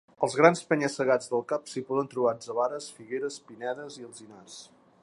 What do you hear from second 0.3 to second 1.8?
grans penya-segats del cap